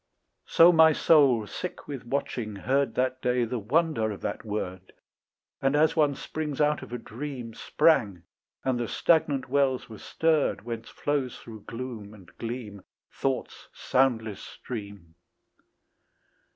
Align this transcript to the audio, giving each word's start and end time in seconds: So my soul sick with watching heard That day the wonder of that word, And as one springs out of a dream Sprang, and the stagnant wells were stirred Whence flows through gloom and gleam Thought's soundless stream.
So 0.47 0.71
my 0.71 0.93
soul 0.93 1.45
sick 1.45 1.87
with 1.87 2.07
watching 2.07 2.55
heard 2.55 2.95
That 2.95 3.21
day 3.21 3.45
the 3.45 3.59
wonder 3.59 4.09
of 4.09 4.21
that 4.21 4.43
word, 4.43 4.93
And 5.61 5.75
as 5.75 5.95
one 5.95 6.15
springs 6.15 6.59
out 6.59 6.81
of 6.81 6.91
a 6.91 6.97
dream 6.97 7.53
Sprang, 7.53 8.23
and 8.63 8.79
the 8.79 8.87
stagnant 8.87 9.47
wells 9.47 9.89
were 9.89 9.99
stirred 9.99 10.63
Whence 10.63 10.89
flows 10.89 11.37
through 11.37 11.65
gloom 11.67 12.15
and 12.15 12.35
gleam 12.39 12.81
Thought's 13.11 13.69
soundless 13.73 14.41
stream. 14.41 15.13